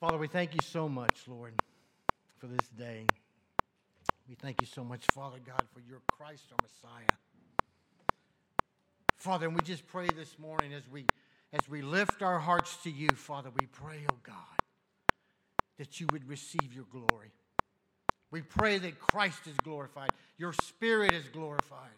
[0.00, 1.54] Father, we thank you so much, Lord,
[2.36, 3.04] for this day.
[4.28, 7.16] We thank you so much, Father God, for your Christ, our Messiah.
[9.16, 11.04] Father, and we just pray this morning as we
[11.52, 14.34] as we lift our hearts to you, Father, we pray, oh God,
[15.78, 17.32] that you would receive your glory.
[18.30, 21.88] We pray that Christ is glorified, your spirit is glorified,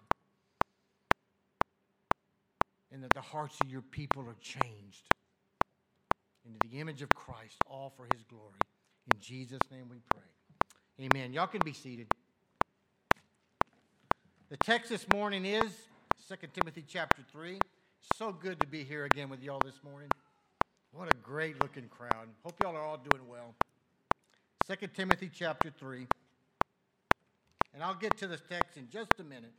[2.93, 5.11] and that the hearts of your people are changed
[6.53, 8.61] into the image of Christ, all for his glory.
[9.13, 11.07] In Jesus' name we pray.
[11.07, 11.33] Amen.
[11.33, 12.07] Y'all can be seated.
[14.49, 15.71] The text this morning is
[16.29, 17.59] 2 Timothy chapter 3.
[18.17, 20.09] So good to be here again with y'all this morning.
[20.93, 22.29] What a great looking crowd.
[22.45, 23.55] Hope y'all are all doing well.
[24.69, 26.07] 2 Timothy chapter 3.
[27.75, 29.53] And I'll get to this text in just a minute.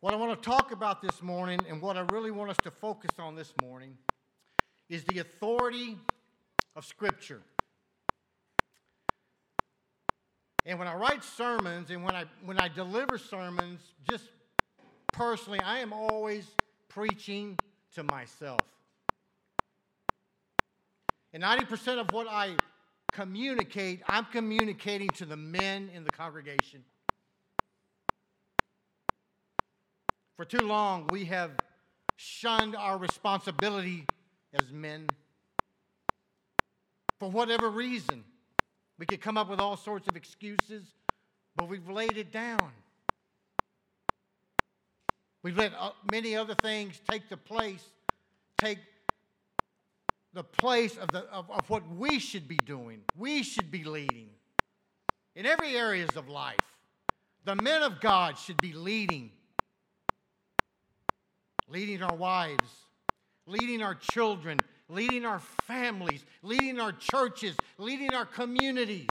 [0.00, 2.70] What I want to talk about this morning and what I really want us to
[2.70, 3.98] focus on this morning
[4.88, 5.98] is the authority
[6.76, 7.42] of Scripture.
[10.64, 14.22] And when I write sermons and when I, when I deliver sermons, just
[15.12, 16.46] personally, I am always
[16.88, 17.58] preaching
[17.96, 18.60] to myself.
[21.32, 22.54] And 90% of what I
[23.10, 26.84] communicate, I'm communicating to the men in the congregation.
[30.38, 31.50] For too long, we have
[32.14, 34.06] shunned our responsibility
[34.54, 35.08] as men.
[37.18, 38.22] For whatever reason,
[39.00, 40.84] we could come up with all sorts of excuses,
[41.56, 42.70] but we've laid it down.
[45.42, 47.84] We've let uh, many other things take the place,
[48.58, 48.78] take
[50.34, 53.00] the place of, the, of, of what we should be doing.
[53.16, 54.28] We should be leading
[55.34, 56.56] in every areas of life.
[57.44, 59.32] The men of God should be leading
[61.68, 62.68] leading our wives,
[63.46, 69.10] leading our children, leading our families, leading our churches, leading our communities.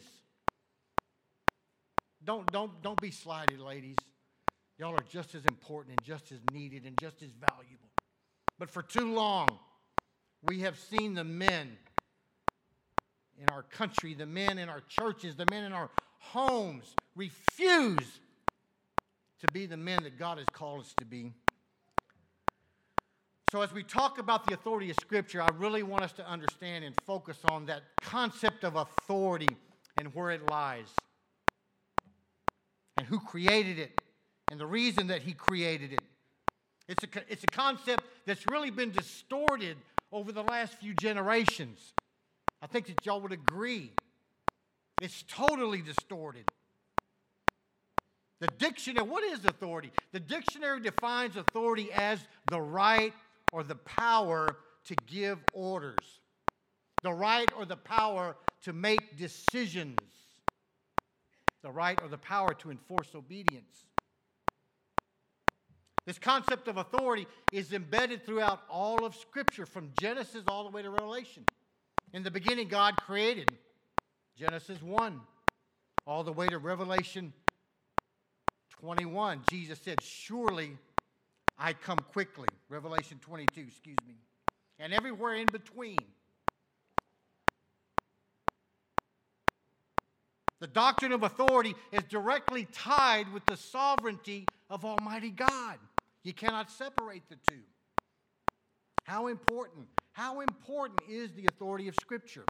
[2.23, 3.97] Don't, don't, don't be slighted, ladies.
[4.78, 7.90] Y'all are just as important and just as needed and just as valuable.
[8.59, 9.59] But for too long,
[10.44, 11.78] we have seen the men
[13.41, 18.19] in our country, the men in our churches, the men in our homes refuse
[19.40, 21.34] to be the men that God has called us to be.
[23.50, 26.84] So, as we talk about the authority of Scripture, I really want us to understand
[26.84, 29.47] and focus on that concept of authority
[29.97, 30.90] and where it lies,
[32.97, 34.02] and who created it,
[34.52, 36.02] and the reason that He created it.
[36.90, 39.78] It's a, it's a concept that's really been distorted
[40.12, 41.94] over the last few generations.
[42.62, 43.94] I think that y'all would agree.
[45.02, 46.44] It's totally distorted.
[48.41, 49.91] The dictionary, what is authority?
[50.12, 52.19] The dictionary defines authority as
[52.52, 53.14] the right
[53.57, 56.22] or the power to give orders,
[57.01, 59.97] the right or the power to make decisions,
[61.63, 63.88] the right or the power to enforce obedience.
[66.06, 70.84] This concept of authority is embedded throughout all of Scripture, from Genesis all the way
[70.84, 71.44] to Revelation.
[72.13, 73.50] In the beginning, God created
[74.38, 75.19] Genesis 1,
[76.06, 77.34] all the way to Revelation
[78.81, 79.41] 21.
[79.50, 80.78] Jesus said, Surely
[81.57, 82.50] I come quickly.
[82.69, 84.16] Revelation 22, excuse me.
[84.79, 86.06] And everywhere in between.
[90.59, 95.78] The doctrine of authority is directly tied with the sovereignty of Almighty God.
[96.23, 97.62] You cannot separate the two.
[99.03, 102.44] How important, how important is the authority of Scripture?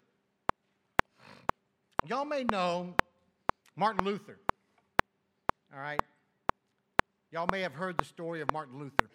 [2.06, 2.94] Y'all may know
[3.76, 4.38] Martin Luther.
[5.72, 6.00] All right?
[7.30, 9.10] Y'all may have heard the story of Martin Luther.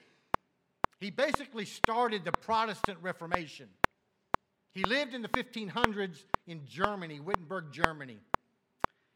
[1.00, 3.68] He basically started the Protestant Reformation.
[4.72, 8.18] He lived in the 1500s in Germany, Wittenberg, Germany.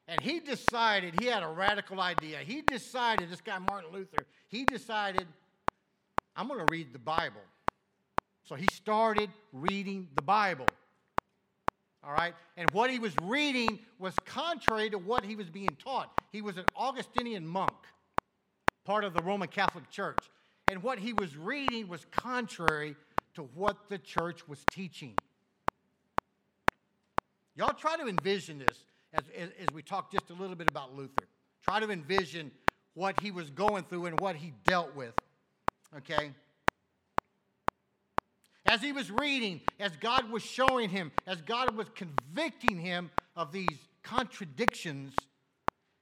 [0.07, 2.39] And he decided, he had a radical idea.
[2.39, 5.27] He decided, this guy Martin Luther, he decided,
[6.35, 7.41] I'm going to read the Bible.
[8.43, 10.67] So he started reading the Bible.
[12.03, 12.33] All right?
[12.55, 16.11] And what he was reading was contrary to what he was being taught.
[16.31, 17.73] He was an Augustinian monk
[18.87, 20.17] part of the Roman Catholic Church.
[20.69, 22.95] And what he was reading was contrary
[23.35, 25.13] to what the church was teaching.
[27.57, 30.95] Y'all try to envision this as, as, as, we talk just a little bit about
[30.95, 31.27] Luther.
[31.65, 32.49] Try to envision
[32.93, 35.13] what he was going through and what he dealt with.
[35.97, 36.31] Okay?
[38.65, 43.51] As he was reading, as God was showing him, as God was convicting him of
[43.51, 45.13] these contradictions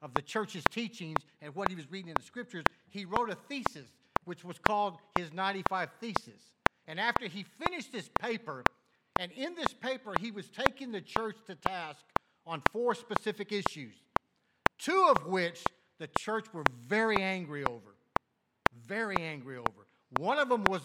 [0.06, 3.36] of the church's teachings and what he was reading in the scriptures, he wrote a
[3.50, 3.88] thesis,
[4.26, 6.54] which was called his 95 Thesis.
[6.88, 8.64] And after he finished this paper,
[9.18, 12.06] and in this paper, he was taking the church to task
[12.46, 13.96] on four specific issues,
[14.78, 15.64] two of which
[15.98, 17.96] the church were very angry over.
[18.86, 19.88] Very angry over.
[20.18, 20.82] One of them was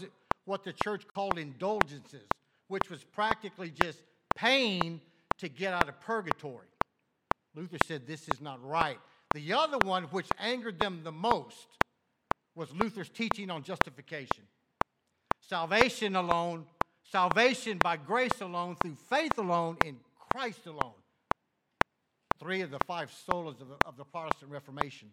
[0.46, 2.26] what the church called indulgences,
[2.68, 4.00] which was practically just
[4.34, 5.02] paying
[5.38, 6.68] to get out of purgatory.
[7.54, 8.98] Luther said this is not right.
[9.34, 11.68] The other one, which angered them the most,
[12.54, 14.44] was Luther's teaching on justification.
[15.40, 16.66] Salvation alone,
[17.04, 19.96] salvation by grace alone, through faith alone, in
[20.32, 20.94] Christ alone.
[22.38, 25.10] Three of the five solas of the, of the Protestant Reformation.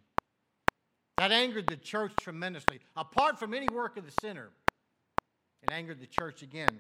[1.17, 2.79] That angered the church tremendously.
[2.95, 4.49] Apart from any work of the sinner,
[5.63, 6.79] it angered the church again.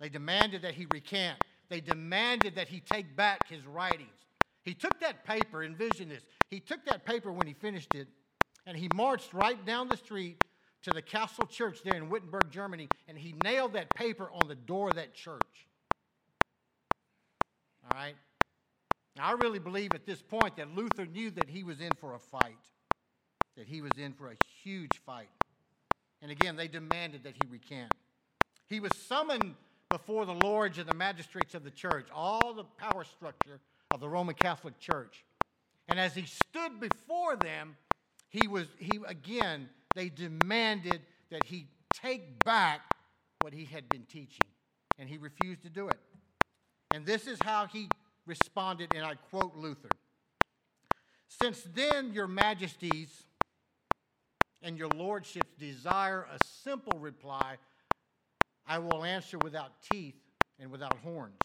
[0.00, 1.38] They demanded that he recant.
[1.68, 4.08] They demanded that he take back his writings.
[4.64, 6.22] He took that paper, envision this.
[6.50, 8.08] He took that paper when he finished it,
[8.66, 10.42] and he marched right down the street
[10.82, 14.54] to the Castle Church there in Wittenberg, Germany, and he nailed that paper on the
[14.54, 15.66] door of that church.
[17.84, 18.14] All right?
[19.16, 22.14] Now, I really believe at this point that Luther knew that he was in for
[22.14, 22.56] a fight,
[23.56, 25.28] that he was in for a huge fight.
[26.22, 27.92] And again, they demanded that he recant.
[28.68, 29.54] He was summoned
[29.88, 33.60] before the lords and the magistrates of the church, all the power structure
[33.90, 35.24] of the Roman Catholic Church.
[35.88, 37.76] And as he stood before them,
[38.28, 41.00] he was he again they demanded
[41.30, 42.82] that he take back
[43.40, 44.46] what he had been teaching,
[44.98, 45.98] and he refused to do it.
[46.92, 47.88] And this is how he
[48.26, 49.88] responded, and I quote Luther
[51.42, 53.24] Since then, your majesties
[54.62, 57.56] and your lordships desire a simple reply,
[58.66, 60.20] I will answer without teeth
[60.58, 61.38] and without horns.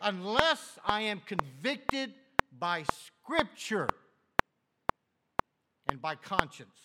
[0.00, 2.14] Unless I am convicted
[2.58, 3.88] by Scripture
[5.88, 6.76] and by conscience,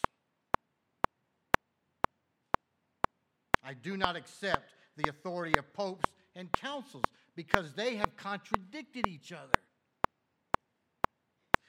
[3.64, 7.04] I do not accept the authority of popes and councils
[7.36, 9.60] because they have contradicted each other.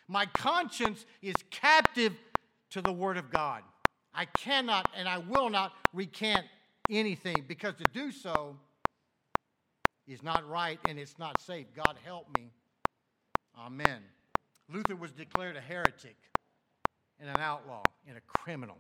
[0.08, 2.12] My conscience is captive
[2.70, 3.62] to the Word of God.
[4.14, 6.46] I cannot and I will not recant
[6.91, 8.56] anything because to do so
[10.06, 11.66] is not right and it's not safe.
[11.74, 12.50] God help me.
[13.58, 14.02] Amen.
[14.68, 16.16] Luther was declared a heretic
[17.20, 18.78] and an outlaw and a criminal.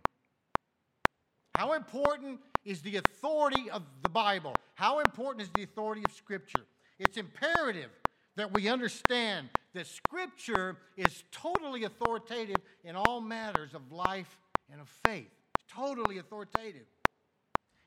[1.54, 4.54] How important is the authority of the Bible?
[4.74, 6.64] How important is the authority of Scripture?
[6.98, 7.90] It's imperative
[8.36, 14.38] that we understand that Scripture is totally authoritative in all matters of life
[14.72, 15.30] and of faith.
[15.54, 16.86] It's totally authoritative.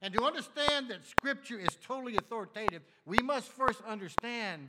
[0.02, 4.68] And to understand that Scripture is totally authoritative, we must first understand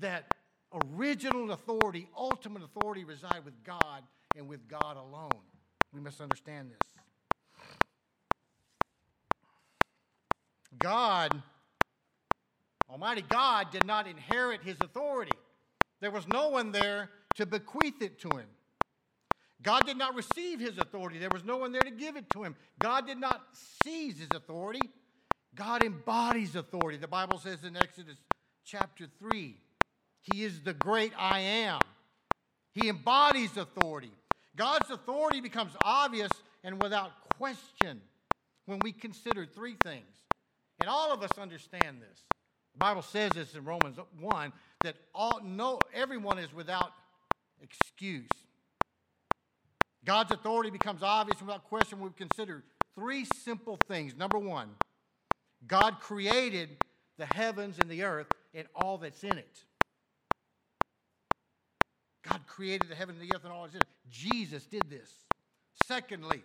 [0.00, 0.26] that
[0.72, 4.02] original authority, ultimate authority, reside with God
[4.36, 5.40] and with God alone.
[5.92, 6.88] We must understand this.
[10.78, 11.42] God
[12.90, 15.36] Almighty God did not inherit his authority.
[16.00, 18.48] There was no one there to bequeath it to him.
[19.62, 21.18] God did not receive his authority.
[21.18, 22.56] There was no one there to give it to him.
[22.80, 23.42] God did not
[23.82, 24.80] seize his authority.
[25.54, 26.96] God embodies authority.
[26.96, 28.16] The Bible says in Exodus
[28.64, 29.56] chapter 3,
[30.22, 31.80] He is the great I am.
[32.72, 34.12] He embodies authority.
[34.56, 36.30] God's authority becomes obvious
[36.62, 38.00] and without question
[38.66, 40.04] when we consider three things.
[40.80, 42.20] And all of us understand this.
[42.72, 44.52] The Bible says this in Romans 1
[44.84, 46.92] that all no everyone is without
[47.60, 48.28] excuse.
[50.10, 52.00] God's authority becomes obvious without question.
[52.00, 52.64] We consider
[52.96, 54.16] three simple things.
[54.16, 54.70] Number one,
[55.68, 56.70] God created
[57.16, 59.64] the heavens and the earth and all that's in it.
[62.28, 63.88] God created the heaven and the earth and all that's in it.
[64.10, 65.12] Jesus did this.
[65.86, 66.42] Secondly,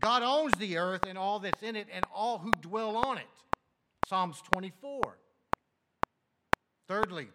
[0.00, 3.24] God owns the earth and all that's in it and all who dwell on it.
[4.08, 5.18] Psalms 24.
[6.88, 7.28] Thirdly,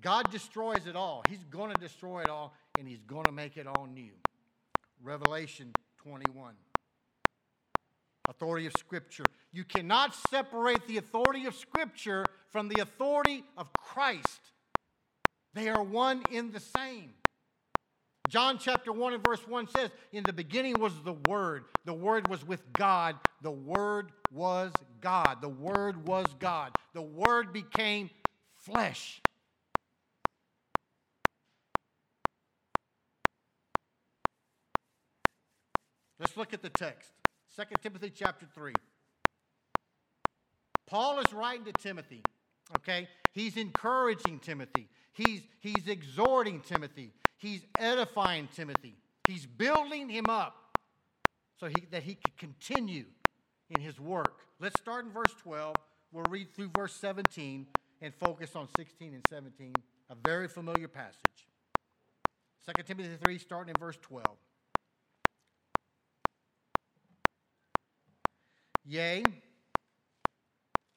[0.00, 1.22] God destroys it all.
[1.28, 4.12] He's going to destroy it all, and He's going to make it all new.
[5.02, 6.54] Revelation 21.
[8.28, 9.24] Authority of Scripture.
[9.52, 14.40] You cannot separate the authority of Scripture from the authority of Christ.
[15.52, 17.10] They are one in the same.
[18.28, 21.64] John chapter 1 and verse 1 says, In the beginning was the Word.
[21.84, 23.16] The Word was with God.
[23.42, 25.42] The Word was God.
[25.42, 26.70] The Word was God.
[26.94, 28.08] The Word became
[28.54, 29.20] flesh.
[36.18, 37.10] Let's look at the text.
[37.56, 38.72] 2 Timothy chapter 3.
[40.86, 42.22] Paul is writing to Timothy,
[42.76, 43.08] okay?
[43.32, 44.88] He's encouraging Timothy.
[45.12, 47.12] He's, he's exhorting Timothy.
[47.36, 48.96] He's edifying Timothy.
[49.26, 50.78] He's building him up.
[51.58, 53.06] so he, that he could continue
[53.70, 54.40] in his work.
[54.60, 55.74] Let's start in verse 12.
[56.12, 57.66] We'll read through verse 17
[58.02, 59.72] and focus on 16 and 17,
[60.10, 61.48] a very familiar passage.
[62.66, 64.24] 2 Timothy 3, starting in verse 12.
[68.86, 69.24] Yea,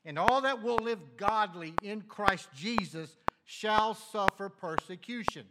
[0.06, 5.46] and all that will live godly in Christ Jesus shall suffer persecution.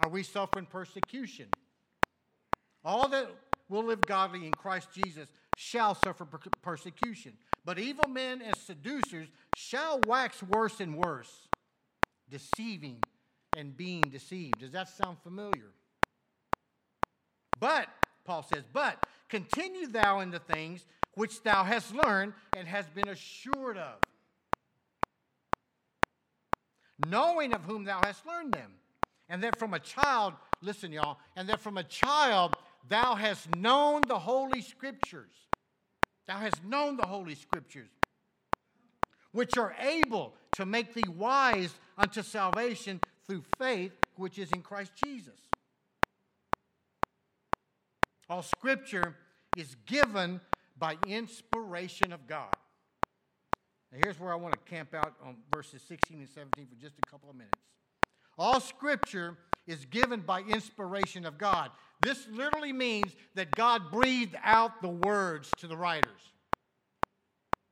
[0.00, 1.46] Are we suffering persecution?
[2.84, 3.28] All that
[3.68, 7.32] will live godly in Christ Jesus shall suffer per- persecution.
[7.64, 11.48] But evil men and seducers shall wax worse and worse,
[12.28, 12.98] deceiving
[13.56, 14.58] and being deceived.
[14.58, 15.70] Does that sound familiar?
[17.60, 17.88] But,
[18.24, 23.08] Paul says, but continue thou in the things which thou hast learned and hast been
[23.08, 23.98] assured of,
[27.06, 28.72] knowing of whom thou hast learned them,
[29.28, 32.54] and that from a child, listen, y'all, and that from a child
[32.88, 35.32] thou hast known the Holy Scriptures.
[36.26, 37.90] Thou hast known the Holy Scriptures,
[39.32, 44.92] which are able to make thee wise unto salvation through faith which is in Christ
[45.02, 45.34] Jesus.
[48.28, 49.16] All Scripture
[49.56, 50.40] is given
[50.82, 52.52] by inspiration of God.
[53.92, 56.96] Now, here's where I want to camp out on verses 16 and 17 for just
[56.98, 57.60] a couple of minutes.
[58.36, 59.36] All Scripture
[59.68, 61.70] is given by inspiration of God.
[62.02, 66.32] This literally means that God breathed out the words to the writers.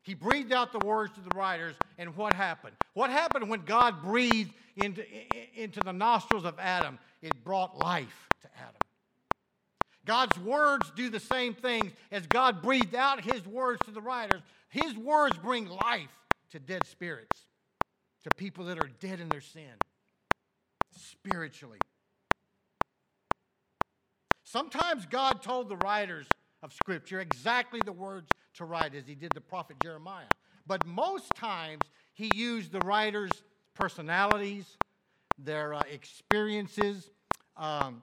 [0.02, 2.76] He breathed out the words to the writers, and what happened?
[2.94, 5.04] What happened when God breathed into,
[5.56, 6.96] into the nostrils of Adam?
[7.22, 8.79] It brought life to Adam.
[10.10, 14.42] God's words do the same things as God breathed out his words to the writers.
[14.68, 16.10] His words bring life
[16.50, 17.46] to dead spirits,
[18.24, 19.70] to people that are dead in their sin,
[20.96, 21.78] spiritually.
[24.42, 26.26] Sometimes God told the writers
[26.64, 30.24] of Scripture exactly the words to write as he did the prophet Jeremiah.
[30.66, 31.82] But most times
[32.14, 34.76] he used the writers' personalities,
[35.38, 37.12] their uh, experiences,
[37.56, 38.02] um,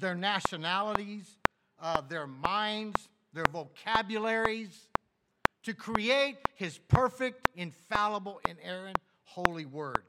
[0.00, 1.38] their nationalities,
[1.80, 4.88] uh, their minds, their vocabularies
[5.64, 10.02] to create his perfect, infallible, inerrant, holy word.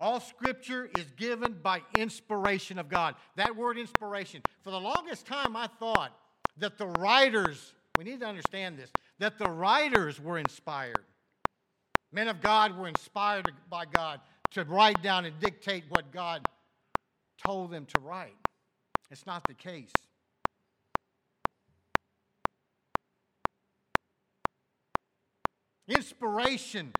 [0.00, 3.14] All scripture is given by inspiration of God.
[3.36, 4.42] That word inspiration.
[4.62, 6.12] For the longest time, I thought
[6.58, 11.04] that the writers, we need to understand this, that the writers were inspired.
[12.12, 14.20] Men of God were inspired by God
[14.54, 16.46] to write down and dictate what God
[17.44, 18.36] told them to write.
[19.10, 19.90] It's not the case.
[25.88, 26.92] Inspiration.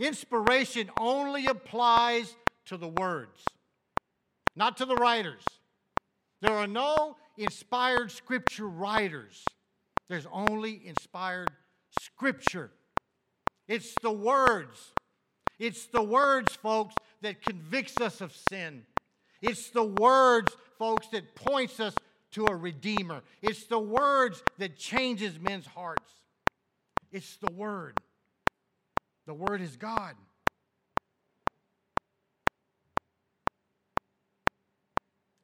[0.00, 2.36] Inspiration only applies
[2.66, 3.40] to the words,
[4.54, 5.42] not to the writers.
[6.42, 9.42] There are no inspired scripture writers,
[10.08, 11.50] there's only inspired
[12.00, 12.72] scripture.
[13.68, 14.92] It's the words.
[15.58, 18.84] It's the words, folks, that convicts us of sin.
[19.40, 21.94] It's the words, folks, that points us
[22.32, 23.22] to a redeemer.
[23.42, 26.10] It's the words that changes men's hearts.
[27.12, 27.98] It's the word.
[29.26, 30.14] The word is God.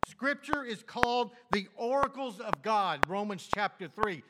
[0.07, 4.23] Scripture is called the oracles of God, Romans chapter 3.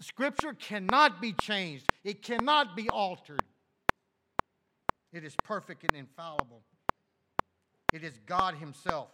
[0.00, 3.42] Scripture cannot be changed, it cannot be altered.
[5.12, 6.62] It is perfect and infallible.
[7.92, 9.08] It is God Himself.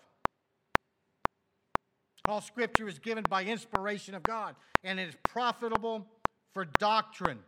[2.26, 6.06] All Scripture is given by inspiration of God, and it is profitable
[6.52, 7.38] for doctrine.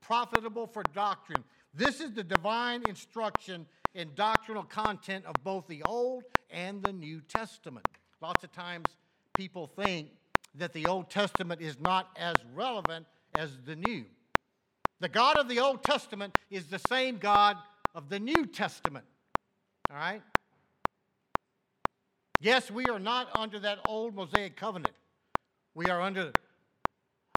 [0.00, 1.44] Profitable for doctrine.
[1.74, 7.20] This is the divine instruction and doctrinal content of both the Old and the New
[7.20, 7.86] Testament.
[8.22, 8.86] Lots of times
[9.34, 10.08] people think
[10.54, 13.06] that the Old Testament is not as relevant
[13.36, 14.04] as the New.
[15.00, 17.56] The God of the Old Testament is the same God
[17.94, 19.04] of the New Testament.
[19.90, 20.22] All right?
[22.40, 24.94] Yes, we are not under that old Mosaic covenant.
[25.74, 26.32] We are under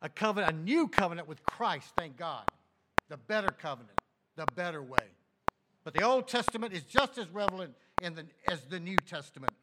[0.02, 2.44] a covenant, a new covenant with Christ, thank God.
[3.10, 4.00] The better covenant,
[4.36, 5.08] the better way.
[5.84, 9.54] But the Old Testament is just as relevant the, as the New Testament.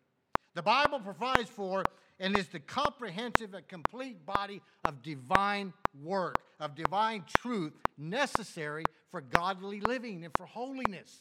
[0.55, 1.85] The Bible provides for
[2.21, 9.21] and is the comprehensive and complete body of divine work, of divine truth necessary for
[9.21, 11.21] godly living and for holiness,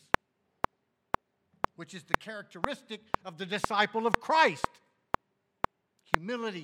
[1.76, 4.66] which is the characteristic of the disciple of Christ
[6.16, 6.64] humility.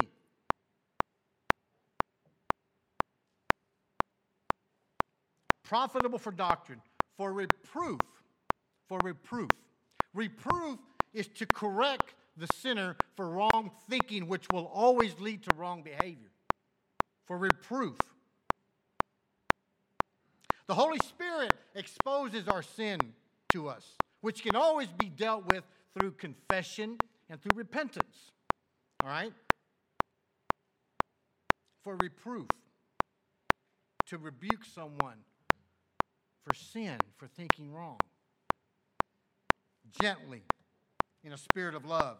[5.64, 6.82] Profitable for doctrine,
[7.16, 8.00] for reproof,
[8.88, 9.50] for reproof.
[10.14, 10.80] Reproof
[11.14, 16.32] is to correct the sinner for wrong thinking, which will always lead to wrong behavior,
[17.26, 17.98] for reproof.
[20.68, 23.00] The Holy Spirit exposes our sin
[23.54, 23.86] to us,
[24.22, 25.64] which can always be dealt with
[25.98, 26.98] through confession
[27.30, 28.32] and through repentance.
[29.04, 29.34] All right?
[31.84, 32.48] For reproof,
[34.08, 35.18] to rebuke someone
[36.46, 37.98] for sin, for thinking wrong.
[40.02, 40.44] Gently,
[41.24, 42.18] in a spirit of love.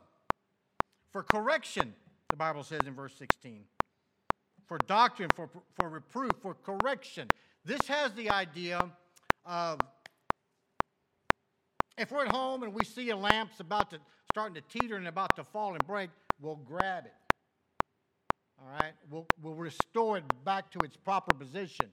[1.12, 1.94] For correction,
[2.30, 3.64] the Bible says in verse 16.
[4.68, 7.28] For doctrine, for, for reproof, for correction.
[7.66, 8.90] This has the idea
[9.46, 9.80] of
[11.98, 14.00] if we're at home and we see a lamp's about to
[14.32, 17.14] starting to teeter and about to fall and break, we'll grab it.
[18.62, 18.94] All right?
[19.10, 21.88] We'll, we'll restore it back to its proper position.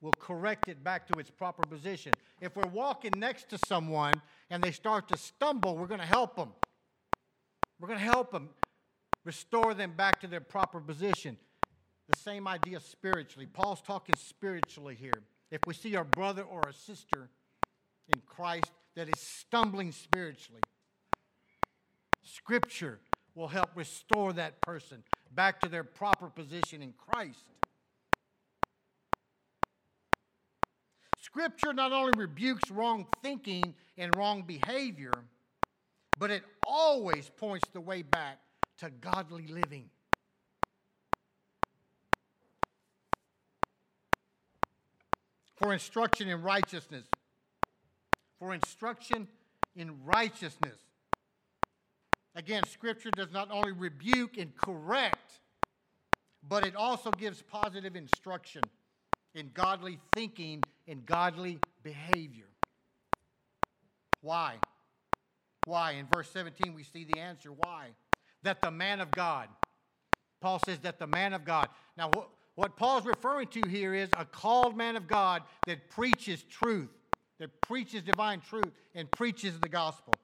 [0.00, 2.12] We'll correct it back to its proper position.
[2.40, 4.14] If we're walking next to someone
[4.50, 6.52] and they start to stumble, we're going to help them.
[7.82, 8.48] We're going to help them
[9.24, 11.36] restore them back to their proper position.
[12.08, 13.48] The same idea spiritually.
[13.52, 15.24] Paul's talking spiritually here.
[15.50, 17.28] If we see our brother or a sister
[18.08, 20.60] in Christ that is stumbling spiritually,
[22.22, 23.00] Scripture
[23.34, 25.02] will help restore that person
[25.34, 27.46] back to their proper position in Christ.
[31.18, 35.10] Scripture not only rebukes wrong thinking and wrong behavior,
[36.18, 38.38] but it always points the way back
[38.78, 39.90] to godly living.
[45.56, 47.04] For instruction in righteousness.
[48.38, 49.28] For instruction
[49.76, 50.76] in righteousness.
[52.34, 55.40] Again, Scripture does not only rebuke and correct,
[56.48, 58.62] but it also gives positive instruction
[59.34, 62.48] in godly thinking and godly behavior.
[64.20, 64.56] Why?
[65.64, 65.92] Why?
[65.92, 67.50] In verse 17, we see the answer.
[67.50, 67.88] Why?
[68.42, 69.48] That the man of God,
[70.40, 71.68] Paul says that the man of God.
[71.96, 76.42] Now, what, what Paul's referring to here is a called man of God that preaches
[76.42, 76.90] truth,
[77.38, 80.14] that preaches divine truth, and preaches the gospel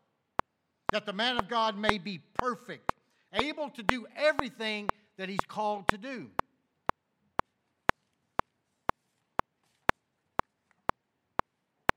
[0.93, 2.93] that the man of God may be perfect,
[3.33, 6.29] able to do everything that he's called to do.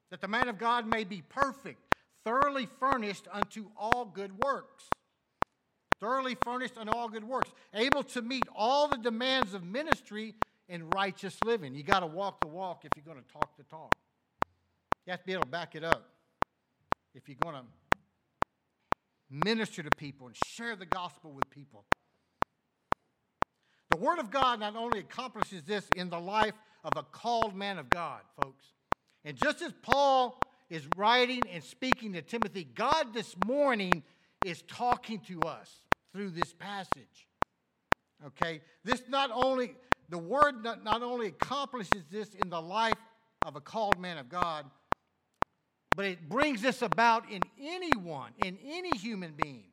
[0.09, 1.79] That the man of God may be perfect,
[2.23, 4.85] thoroughly furnished unto all good works.
[5.99, 10.33] Thoroughly furnished unto all good works, able to meet all the demands of ministry
[10.67, 11.75] and righteous living.
[11.75, 13.93] You got to walk the walk if you're going to talk the talk.
[15.05, 16.09] You have to be able to back it up
[17.13, 17.63] if you're going to
[19.29, 21.85] minister to people and share the gospel with people.
[23.91, 26.53] The Word of God not only accomplishes this in the life
[26.83, 28.65] of a called man of God, folks,
[29.23, 30.39] and just as Paul
[30.71, 34.03] is writing and speaking to Timothy, God this morning
[34.45, 35.69] is talking to us
[36.13, 37.27] through this passage.
[38.25, 38.61] Okay?
[38.85, 39.75] This not only,
[40.09, 42.95] the Word not, not only accomplishes this in the life
[43.45, 44.65] of a called man of God,
[45.97, 49.65] but it brings this about in anyone, in any human being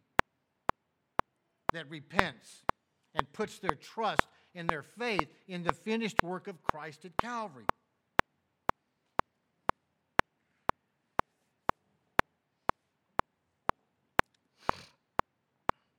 [1.72, 2.62] that repents
[3.14, 7.66] and puts their trust and their faith in the finished work of Christ at Calvary.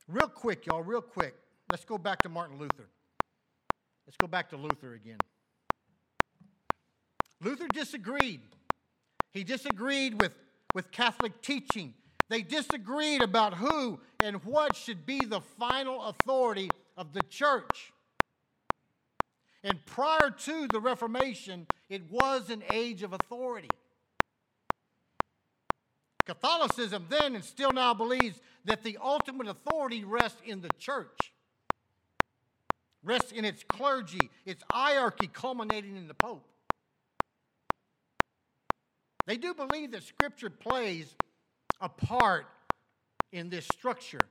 [0.09, 1.35] Real quick, y'all, real quick.
[1.71, 2.89] Let's go back to Martin Luther.
[4.05, 5.19] Let's go back to Luther again.
[7.41, 8.41] Luther disagreed
[9.31, 10.33] he disagreed with,
[10.73, 11.93] with Catholic teaching.
[12.29, 17.93] They disagreed about who and what should be the final authority of the church.
[19.63, 23.69] And prior to the Reformation, it was an age of authority.
[26.29, 31.33] Catholicism then and still now believes that the ultimate authority rests in the church,
[33.03, 36.45] rests in its clergy, its hierarchy culminating in the Pope.
[39.25, 41.15] They do believe that Scripture plays
[41.81, 42.45] a part
[43.31, 44.27] in this structure,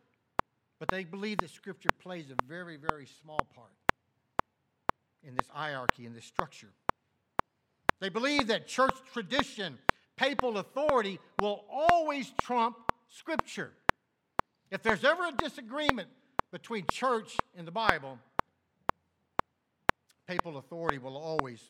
[0.79, 3.73] but they believe that Scripture plays a very, very small part
[5.25, 6.71] in this hierarchy, in this structure.
[8.01, 9.79] They believe that church tradition,
[10.19, 12.77] papal authority, will always trump
[13.09, 13.73] Scripture.
[14.71, 16.09] If there's ever a disagreement
[16.53, 18.19] between church and the Bible,
[20.27, 21.63] papal authority will always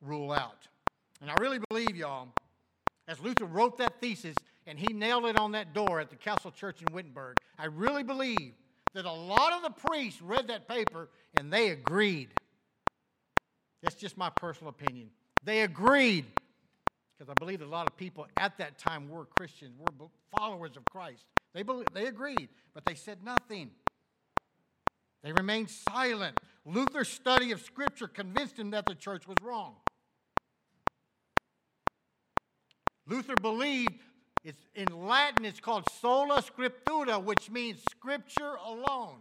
[0.00, 0.66] rule out.
[1.20, 2.28] And I really believe, y'all,
[3.08, 6.50] as Luther wrote that thesis and he nailed it on that door at the Castle
[6.50, 8.52] Church in Wittenberg, I really believe
[8.94, 12.28] that a lot of the priests read that paper and they agreed.
[13.82, 15.10] That's just my personal opinion.
[15.44, 16.24] They agreed
[17.16, 20.76] because I believe that a lot of people at that time were Christians, were followers
[20.76, 21.24] of Christ.
[21.54, 23.70] They, believe, they agreed, but they said nothing.
[25.22, 26.38] They remained silent.
[26.64, 29.76] Luther's study of Scripture convinced him that the church was wrong.
[33.06, 34.02] Luther believed
[34.44, 39.16] it's in Latin it's called sola scriptura, which means scripture alone.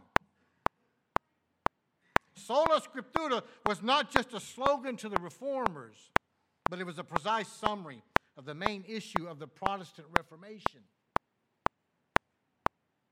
[2.35, 6.11] Sola scriptura was not just a slogan to the reformers,
[6.69, 8.01] but it was a precise summary
[8.37, 10.81] of the main issue of the Protestant Reformation.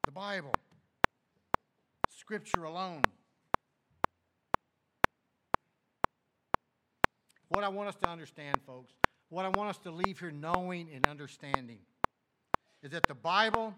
[0.06, 0.54] The Bible,
[2.10, 3.04] scripture alone.
[7.50, 8.94] What I want us to understand, folks,
[9.30, 11.80] what I want us to leave here knowing and understanding
[12.82, 13.74] is that the Bible,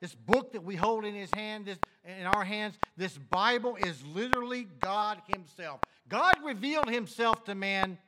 [0.00, 4.04] this book that we hold in his hand, this, in our hands, this Bible is
[4.04, 5.80] literally God himself.
[6.08, 7.98] God revealed himself to man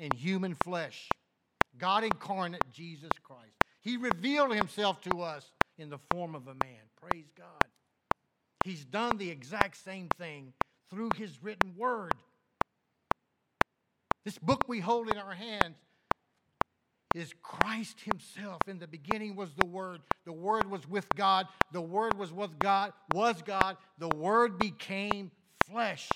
[0.00, 1.08] in human flesh.
[1.78, 3.54] God incarnate Jesus Christ.
[3.82, 6.80] He revealed himself to us in the form of a man.
[7.00, 7.46] Praise God.
[8.64, 10.52] He's done the exact same thing
[10.90, 12.12] through his written word.
[14.24, 15.76] This book we hold in our hands
[17.14, 18.60] is Christ himself.
[18.68, 20.00] In the beginning was the word.
[20.26, 21.46] The word was with God.
[21.72, 23.76] The word was with God, was God.
[23.98, 25.30] The word became
[25.68, 26.08] flesh.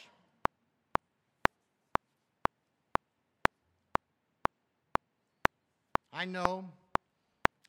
[6.15, 6.65] I know,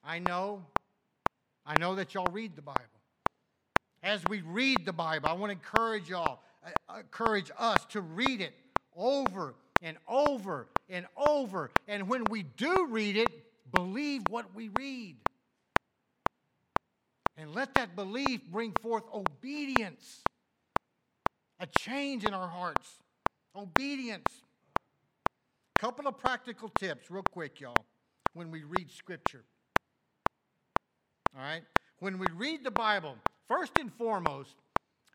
[0.04, 0.64] I know,
[1.66, 2.80] I know that y'all read the Bible.
[4.04, 8.42] As we read the Bible, I want to encourage y'all, uh, encourage us to read
[8.42, 8.54] it
[8.96, 11.72] over and over and over.
[11.88, 13.30] And when we do read it,
[13.72, 15.18] believe what we read.
[17.36, 20.22] And let that belief bring forth obedience,
[21.60, 23.00] a change in our hearts.
[23.56, 24.32] Obedience.
[25.80, 27.86] Couple of practical tips, real quick, y'all,
[28.36, 29.44] when we read Scripture.
[31.36, 31.64] All right?
[32.00, 33.16] When we read the Bible,
[33.48, 34.56] first and foremost,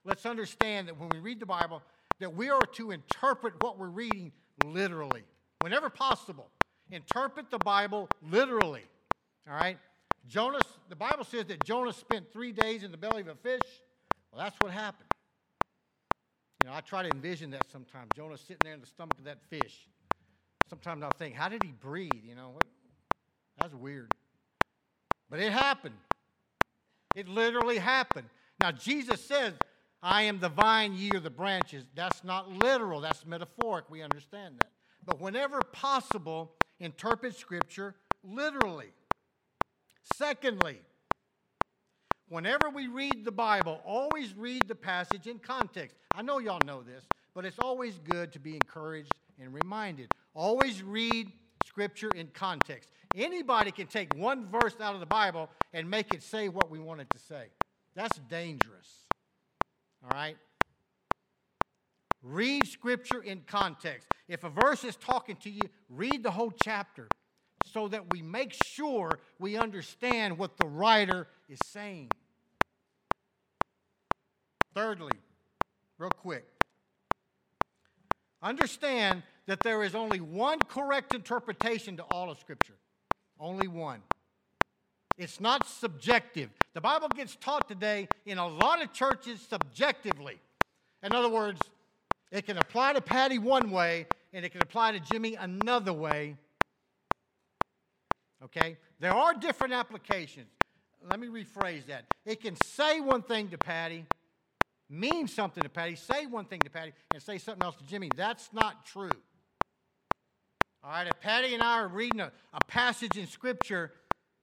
[0.04, 1.82] let's understand that when we read the Bible,
[2.18, 4.32] that we are to interpret what we're reading
[4.64, 5.22] literally.
[5.60, 6.48] Whenever possible,
[6.90, 8.84] interpret the Bible literally.
[9.48, 9.78] All right?
[10.26, 13.60] Jonas, the Bible says that Jonah spent three days in the belly of a fish.
[14.32, 15.08] Well, that's what happened.
[16.62, 18.08] You know, I try to envision that sometimes.
[18.14, 19.88] Jonah sitting there in the stomach of that fish.
[20.68, 22.22] Sometimes I'll think, how did he breathe?
[22.22, 22.64] You know, what?
[23.60, 24.12] That's weird.
[25.28, 25.96] But it happened.
[27.14, 28.28] It literally happened.
[28.60, 29.54] Now, Jesus says,
[30.02, 31.84] I am the vine, ye are the branches.
[31.94, 33.90] That's not literal, that's metaphoric.
[33.90, 34.70] We understand that.
[35.04, 38.92] But whenever possible, interpret Scripture literally.
[40.14, 40.80] Secondly,
[42.28, 45.96] whenever we read the Bible, always read the passage in context.
[46.14, 50.10] I know y'all know this, but it's always good to be encouraged and reminded.
[50.34, 51.30] Always read
[51.70, 52.90] Scripture in context.
[53.14, 56.80] Anybody can take one verse out of the Bible and make it say what we
[56.80, 57.44] want it to say.
[57.94, 58.88] That's dangerous.
[60.02, 60.36] All right?
[62.22, 64.08] Read scripture in context.
[64.28, 67.06] If a verse is talking to you, read the whole chapter
[67.64, 72.08] so that we make sure we understand what the writer is saying.
[74.74, 75.16] Thirdly,
[75.98, 76.46] real quick,
[78.42, 82.76] understand that there is only one correct interpretation to all of Scripture.
[83.38, 84.02] Only one.
[85.16, 86.50] It's not subjective.
[86.74, 90.38] The Bible gets taught today in a lot of churches subjectively.
[91.02, 91.60] In other words,
[92.30, 96.36] it can apply to Patty one way and it can apply to Jimmy another way.
[98.42, 98.76] Okay?
[99.00, 100.48] There are different applications.
[101.08, 102.04] Let me rephrase that.
[102.24, 104.04] It can say one thing to Patty,
[104.88, 108.10] mean something to Patty, say one thing to Patty, and say something else to Jimmy.
[108.14, 109.10] That's not true.
[110.82, 113.92] All right, if Patty and I are reading a, a passage in Scripture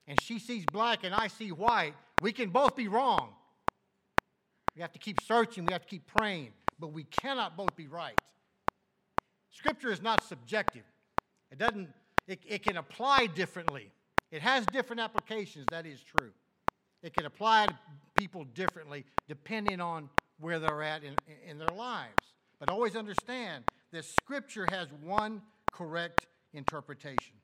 [0.07, 3.29] and she sees black and I see white, we can both be wrong.
[4.75, 7.87] We have to keep searching, we have to keep praying, but we cannot both be
[7.87, 8.19] right.
[9.49, 10.83] Scripture is not subjective.
[11.51, 11.89] It doesn't
[12.27, 13.89] it, it can apply differently.
[14.31, 16.31] It has different applications, that is true.
[17.01, 17.77] It can apply to
[18.15, 21.15] people differently depending on where they're at in,
[21.47, 22.11] in their lives.
[22.59, 25.41] But always understand that Scripture has one
[25.77, 27.35] correct interpretation.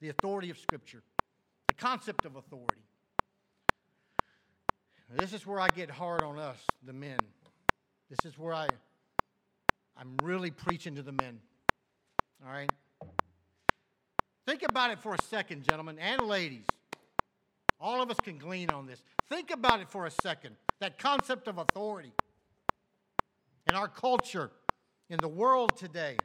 [0.00, 1.02] the authority of Scripture,
[1.66, 2.84] the concept of authority.
[5.10, 7.18] This is where I get hard on us, the men.
[8.08, 8.68] This is where I,
[9.96, 11.40] I'm really preaching to the men.
[12.46, 12.70] All right?
[14.46, 16.64] Think about it for a second, gentlemen and ladies.
[17.80, 19.02] All of us can glean on this.
[19.28, 20.56] Think about it for a second.
[20.80, 22.12] That concept of authority
[23.68, 24.50] in our culture,
[25.10, 26.16] in the world today.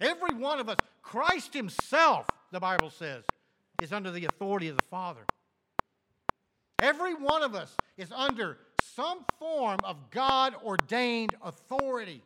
[0.00, 3.24] Every one of us, Christ Himself, the Bible says,
[3.82, 5.22] is under the authority of the Father.
[6.80, 12.22] Every one of us is under some form of God ordained authority.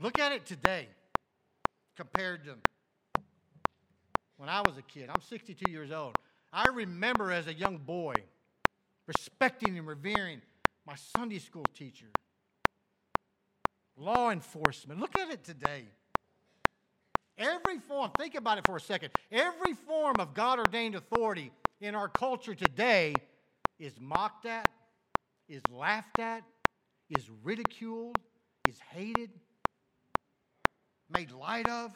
[0.00, 0.88] Look at it today
[1.96, 2.54] compared to
[4.36, 5.08] when I was a kid.
[5.08, 6.16] I'm 62 years old.
[6.52, 8.14] I remember as a young boy
[9.06, 10.40] respecting and revering
[10.86, 12.06] my Sunday school teacher,
[13.96, 15.00] law enforcement.
[15.00, 15.84] Look at it today.
[17.36, 19.10] Every form, think about it for a second.
[19.32, 23.14] Every form of God ordained authority in our culture today
[23.78, 24.68] is mocked at,
[25.48, 26.44] is laughed at,
[27.10, 28.16] is ridiculed,
[28.68, 29.30] is hated,
[31.10, 31.92] made light of.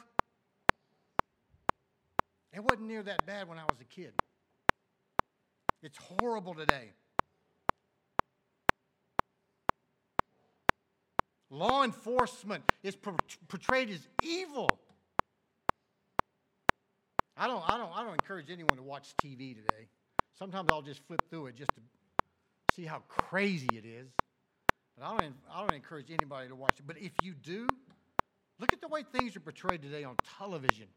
[2.52, 4.12] It wasn't near that bad when I was a kid.
[5.82, 6.90] It's horrible today.
[11.50, 14.68] Law enforcement is portrayed as evil.
[17.36, 19.88] I don't, I, don't, I don't encourage anyone to watch TV today.
[20.38, 21.80] Sometimes I'll just flip through it just to
[22.74, 24.08] see how crazy it is.
[24.96, 26.86] But I don't, I don't encourage anybody to watch it.
[26.86, 27.66] But if you do,
[28.58, 30.88] look at the way things are portrayed today on television.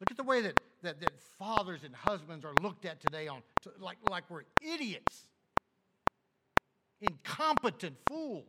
[0.00, 3.42] Look at the way that, that, that fathers and husbands are looked at today on
[3.62, 5.22] to, like, like we're idiots,
[7.00, 8.44] incompetent fools.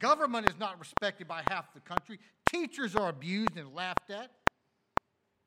[0.00, 2.18] Government is not respected by half the country.
[2.50, 4.30] Teachers are abused and laughed at.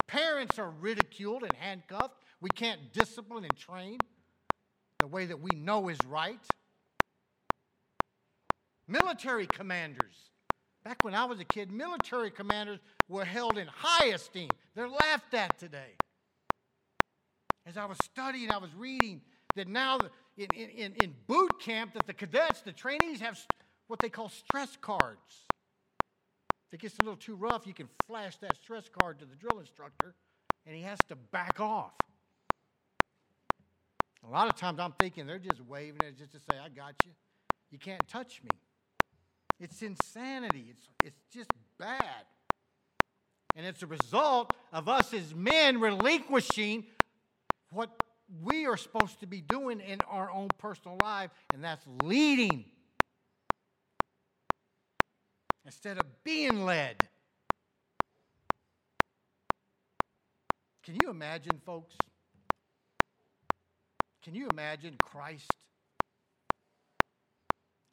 [0.08, 2.23] Parents are ridiculed and handcuffed.
[2.41, 3.99] We can't discipline and train
[4.99, 6.39] the way that we know is right.
[8.88, 10.28] Military commanders.
[10.89, 14.49] Back when I was a kid, military commanders were held in high esteem.
[14.73, 15.93] They're laughed at today.
[17.67, 19.21] As I was studying, I was reading
[19.56, 19.99] that now
[20.36, 23.39] in, in, in boot camp that the cadets, the trainees have
[23.86, 25.45] what they call stress cards.
[26.69, 29.36] If it gets a little too rough, you can flash that stress card to the
[29.36, 30.15] drill instructor,
[30.65, 31.93] and he has to back off.
[34.28, 36.95] A lot of times I'm thinking they're just waving it just to say, I got
[37.06, 37.12] you.
[37.69, 38.49] You can't touch me.
[39.59, 40.67] It's insanity.
[40.69, 42.25] It's, it's just bad.
[43.55, 46.85] And it's a result of us as men relinquishing
[47.71, 47.89] what
[48.43, 52.65] we are supposed to be doing in our own personal life, and that's leading
[55.65, 56.95] instead of being led.
[60.83, 61.95] Can you imagine, folks?
[64.23, 65.51] Can you imagine Christ?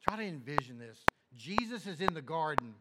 [0.07, 0.97] Try to envision this.
[1.37, 2.73] Jesus is in the garden.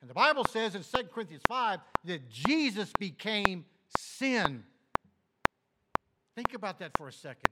[0.00, 3.64] And the Bible says in 2 Corinthians 5 that Jesus became
[3.96, 4.64] sin.
[6.34, 7.50] Think about that for a second.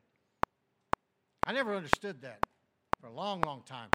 [1.46, 2.38] I never understood that
[3.00, 3.88] for a long, long time.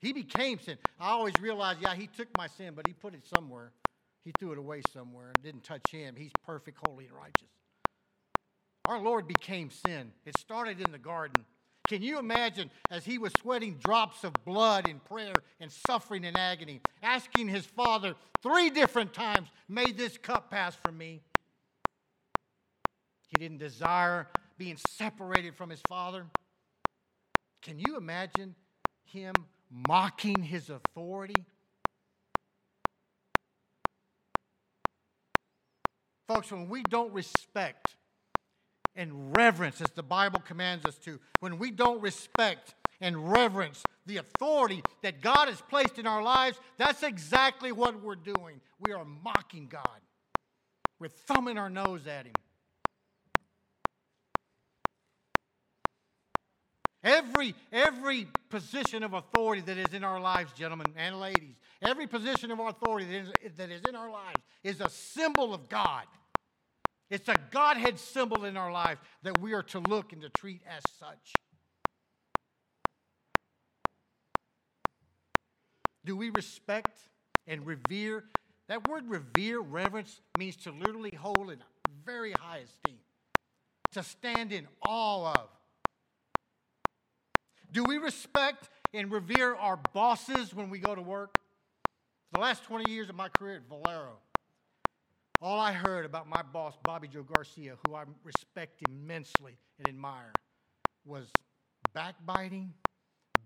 [0.00, 0.76] He became sin.
[1.00, 3.72] I always realized, yeah, he took my sin, but he put it somewhere.
[4.22, 6.14] He threw it away somewhere and didn't touch him.
[6.16, 7.48] He's perfect, holy, and righteous.
[8.86, 10.12] Our Lord became sin.
[10.26, 11.44] It started in the garden.
[11.88, 16.34] Can you imagine as he was sweating drops of blood in prayer and suffering in
[16.34, 21.20] agony, asking his father three different times, May this cup pass from me?
[23.28, 26.26] He didn't desire being separated from his father.
[27.60, 28.54] Can you imagine
[29.04, 29.34] him
[29.70, 31.44] mocking his authority?
[36.28, 37.96] Folks, when we don't respect
[38.96, 44.18] and reverence, as the Bible commands us to, when we don't respect and reverence the
[44.18, 48.60] authority that God has placed in our lives, that's exactly what we're doing.
[48.80, 50.00] We are mocking God.
[50.98, 52.32] We're thumbing our nose at Him.
[57.02, 62.50] Every, every position of authority that is in our lives, gentlemen and ladies, every position
[62.50, 66.04] of authority that is, that is in our lives is a symbol of God.
[67.14, 70.62] It's a Godhead symbol in our lives that we are to look and to treat
[70.66, 71.32] as such.
[76.04, 76.98] Do we respect
[77.46, 78.24] and revere?
[78.66, 81.58] That word revere, reverence, means to literally hold in
[82.04, 82.98] very high esteem,
[83.92, 85.48] to stand in awe of
[87.70, 91.38] do we respect and revere our bosses when we go to work?
[92.32, 94.18] For the last 20 years of my career at Valero,
[95.40, 100.32] all I heard about my boss, Bobby Joe Garcia, who I respect immensely and admire,
[101.04, 101.26] was
[101.92, 102.72] backbiting,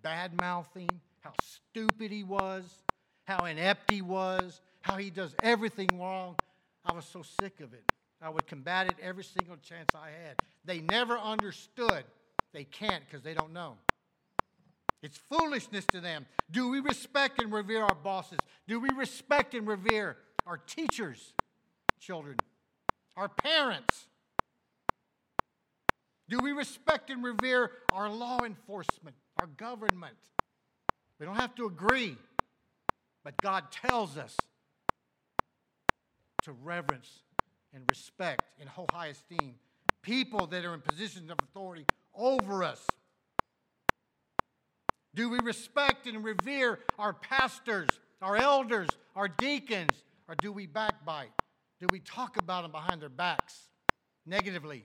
[0.03, 0.89] bad mouthing,
[1.21, 2.65] how stupid he was,
[3.27, 6.37] how inept he was, how he does everything wrong.
[6.85, 7.85] I was so sick of it.
[8.21, 10.37] I would combat it every single chance I had.
[10.65, 12.05] They never understood.
[12.53, 13.77] They can't because they don't know.
[15.03, 16.27] It's foolishness to them.
[16.51, 18.39] Do we respect and revere our bosses?
[18.67, 21.35] Do we respect and revere our teachers,
[21.99, 22.37] children,
[23.17, 24.07] our parents?
[26.29, 30.17] Do we respect and revere our law enforcement, our government?
[31.19, 32.17] We don't have to agree,
[33.25, 34.37] but God tells us
[36.43, 37.11] to reverence
[37.75, 38.43] and respect
[38.79, 39.57] hold high esteem
[40.03, 41.85] people that are in positions of authority
[42.15, 42.87] over us.
[45.17, 47.89] Do we respect and revere our pastors,
[48.23, 49.91] our elders, our deacons,
[50.29, 51.33] or do we backbite?
[51.81, 53.69] Do we talk about them behind their backs
[54.27, 54.85] negatively?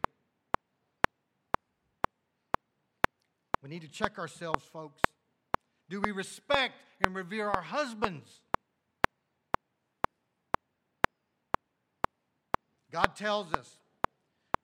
[3.64, 5.02] We need to check ourselves, folks.
[5.90, 8.42] Do we respect and revere our husbands?
[12.92, 13.78] God tells us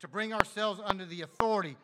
[0.02, 1.78] to bring ourselves under the authority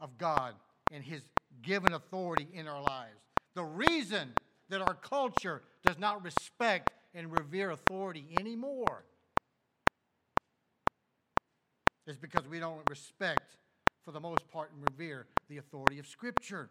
[0.00, 0.54] of God
[0.90, 1.20] and His
[1.62, 3.20] given authority in our lives.
[3.54, 4.32] The reason
[4.68, 9.04] that our culture does not respect and revere authority anymore
[12.06, 13.56] is because we don't respect,
[14.04, 16.68] for the most part, and revere the authority of Scripture.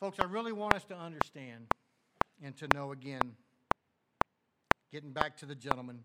[0.00, 1.66] Folks, I really want us to understand
[2.42, 3.36] and to know again,
[4.90, 6.02] getting back to the gentleman,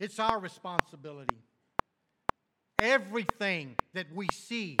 [0.00, 1.36] it's our responsibility.
[2.80, 4.78] Everything that we see,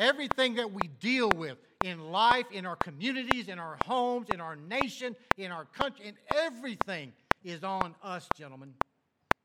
[0.00, 4.56] everything that we deal with in life, in our communities, in our homes, in our
[4.56, 7.12] nation, in our country, and everything
[7.44, 8.74] is on us, gentlemen.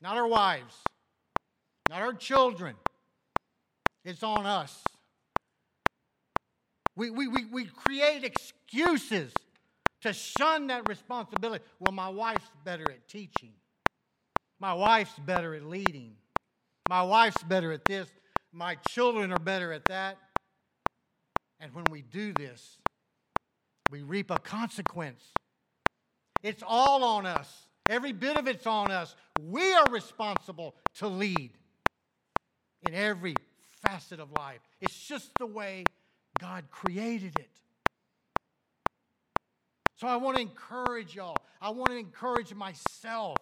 [0.01, 0.75] Not our wives,
[1.89, 2.75] not our children.
[4.03, 4.83] It's on us.
[6.95, 9.33] We, we, we, we create excuses
[10.01, 11.63] to shun that responsibility.
[11.79, 13.51] Well, my wife's better at teaching.
[14.59, 16.13] My wife's better at leading.
[16.87, 18.07] My wife's better at this.
[18.53, 20.17] My children are better at that.
[21.59, 22.77] And when we do this,
[23.91, 25.23] we reap a consequence.
[26.43, 27.67] It's all on us.
[27.89, 29.15] Every bit of it's on us.
[29.39, 31.51] We are responsible to lead
[32.87, 33.35] in every
[33.85, 34.59] facet of life.
[34.81, 35.83] It's just the way
[36.39, 37.49] God created it.
[39.97, 41.37] So I want to encourage y'all.
[41.61, 43.37] I want to encourage myself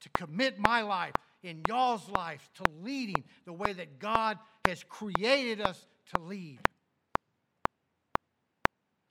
[0.00, 5.60] to commit my life in y'all's life to leading the way that God has created
[5.60, 6.58] us to lead.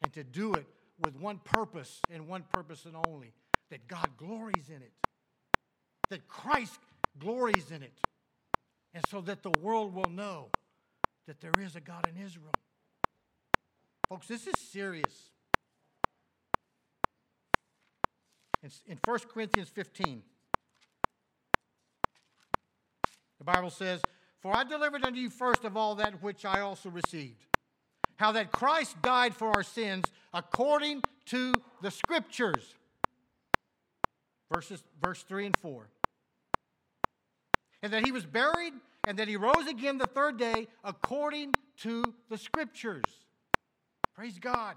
[0.04, 0.68] And to do it
[1.04, 3.32] with one purpose and one purpose and only
[3.70, 4.92] that God glories in it,
[6.10, 6.80] that Christ
[7.20, 7.94] glories in it,
[8.94, 10.50] and so that the world will know
[11.26, 12.52] that there is a God in Israel.
[14.10, 15.30] Folks, this is serious.
[18.88, 20.22] In 1 Corinthians 15,
[23.40, 24.02] the Bible says,
[24.44, 27.46] For I delivered unto you first of all that which I also received,
[28.18, 30.04] how that Christ died for our sins
[30.34, 32.76] according to the Scriptures.
[34.54, 35.88] Verses, verse 3 and 4.
[37.82, 38.74] And that he was buried
[39.08, 43.04] and that he rose again the third day according to the scriptures.
[44.14, 44.76] Praise God.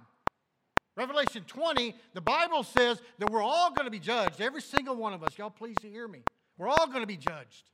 [0.97, 5.13] Revelation 20, the Bible says that we're all going to be judged, every single one
[5.13, 5.37] of us.
[5.37, 6.23] Y'all, please hear me.
[6.57, 7.71] We're all going to be judged.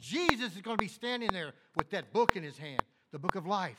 [0.00, 2.82] Jesus is going to be standing there with that book in his hand,
[3.12, 3.76] the book of life.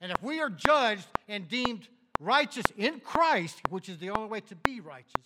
[0.00, 1.88] And if we are judged and deemed
[2.20, 5.24] righteous in Christ, which is the only way to be righteous,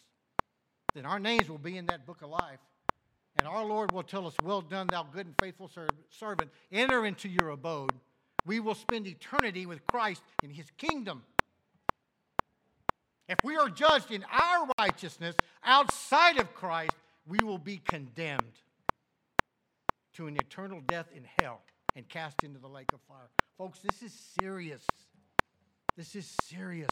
[0.95, 2.61] then our names will be in that book of life.
[3.39, 5.71] And our Lord will tell us, Well done, thou good and faithful
[6.11, 6.51] servant.
[6.73, 7.93] Enter into your abode.
[8.47, 11.23] We will spend eternity with Christ in his kingdom.
[13.29, 16.95] If we are judged in our righteousness outside of Christ,
[17.27, 18.59] we will be condemned
[20.19, 21.61] to an eternal death in hell
[21.95, 23.31] and cast into the lake of fire.
[23.57, 24.83] Folks, this is serious.
[25.97, 26.91] This is serious.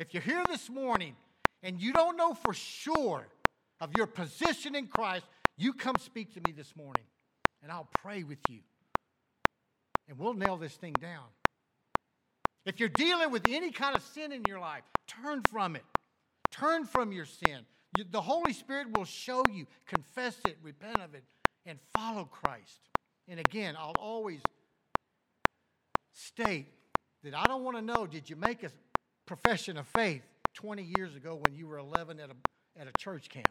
[0.00, 1.16] If you're here this morning
[1.62, 3.28] and you don't know for sure
[3.78, 5.26] of your position in Christ,
[5.58, 7.04] you come speak to me this morning
[7.62, 8.60] and I'll pray with you.
[10.08, 11.26] And we'll nail this thing down.
[12.64, 15.84] If you're dealing with any kind of sin in your life, turn from it.
[16.50, 17.66] Turn from your sin.
[18.10, 21.24] The Holy Spirit will show you, confess it, repent of it,
[21.66, 22.80] and follow Christ.
[23.28, 24.40] And again, I'll always
[26.12, 26.66] state
[27.22, 28.70] that I don't want to know did you make a
[29.26, 30.22] profession of faith
[30.54, 33.48] 20 years ago when you were 11 at a, at a church camp?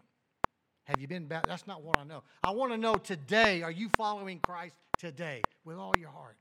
[0.86, 1.52] Have you been baptized?
[1.52, 2.24] That's not what I know.
[2.44, 6.36] I want to know today, are you following Christ today with all your heart?